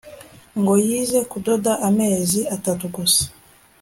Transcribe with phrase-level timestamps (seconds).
[0.59, 3.23] ngo yize kudoda amezi atatu gusa